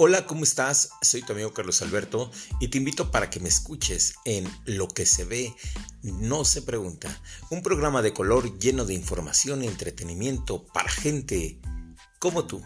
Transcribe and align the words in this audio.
Hola, 0.00 0.26
¿cómo 0.26 0.44
estás? 0.44 0.90
Soy 1.02 1.22
tu 1.22 1.32
amigo 1.32 1.52
Carlos 1.52 1.82
Alberto 1.82 2.30
y 2.60 2.68
te 2.68 2.78
invito 2.78 3.10
para 3.10 3.30
que 3.30 3.40
me 3.40 3.48
escuches 3.48 4.14
en 4.24 4.48
Lo 4.64 4.86
que 4.86 5.04
se 5.04 5.24
ve, 5.24 5.52
no 6.02 6.44
se 6.44 6.62
pregunta, 6.62 7.20
un 7.50 7.64
programa 7.64 8.00
de 8.00 8.12
color 8.12 8.60
lleno 8.60 8.84
de 8.84 8.94
información 8.94 9.64
y 9.64 9.66
entretenimiento 9.66 10.64
para 10.68 10.88
gente 10.88 11.60
como 12.20 12.46
tú. 12.46 12.62